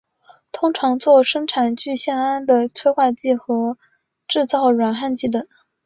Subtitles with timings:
[0.51, 3.77] 通常作生产聚酰胺的催化剂和
[4.27, 5.45] 制造软焊剂等。